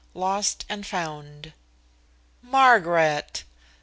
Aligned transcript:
XII 0.15 0.19
LOST 0.19 0.65
AND 0.67 0.87
FOUND 0.87 1.53
"Margaret!" 2.41 3.43